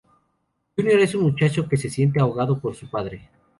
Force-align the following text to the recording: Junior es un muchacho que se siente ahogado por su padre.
Junior 0.75 0.99
es 0.99 1.13
un 1.13 1.21
muchacho 1.21 1.69
que 1.69 1.77
se 1.77 1.87
siente 1.91 2.19
ahogado 2.19 2.59
por 2.59 2.73
su 2.73 2.89
padre. 2.89 3.29